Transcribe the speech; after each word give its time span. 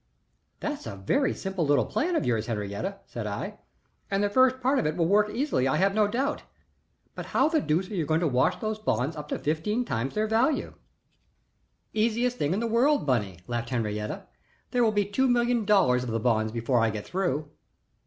"That's 0.61 0.87
a 0.87 0.95
very 0.95 1.31
simple 1.31 1.63
little 1.63 1.85
plan 1.85 2.15
of 2.15 2.25
yours, 2.25 2.47
Henriette," 2.47 3.03
said 3.05 3.27
I, 3.27 3.59
"and 4.09 4.23
the 4.23 4.31
first 4.31 4.59
part 4.59 4.79
of 4.79 4.87
it 4.87 4.97
will 4.97 5.05
work 5.05 5.29
easily 5.29 5.67
I 5.67 5.75
have 5.77 5.93
no 5.93 6.07
doubt; 6.07 6.41
but 7.13 7.27
how 7.27 7.47
the 7.49 7.61
deuce 7.61 7.87
are 7.91 7.95
you 7.95 8.07
going 8.07 8.21
to 8.21 8.27
wash 8.27 8.55
those 8.55 8.79
bonds 8.79 9.15
up 9.15 9.27
to 9.27 9.37
fifteen 9.37 9.85
times 9.85 10.15
their 10.15 10.25
value?" 10.25 10.73
"Easiest 11.93 12.39
thing 12.39 12.51
in 12.51 12.59
the 12.61 12.65
world, 12.65 13.05
Bunny," 13.05 13.41
laughed 13.45 13.69
Henriette. 13.69 14.27
"There 14.71 14.83
will 14.83 14.91
be 14.91 15.05
two 15.05 15.27
million 15.27 15.65
dollars 15.65 16.03
of 16.03 16.09
the 16.09 16.19
bonds 16.19 16.51
before 16.51 16.79
I 16.79 16.89
get 16.89 17.05
through." 17.05 17.51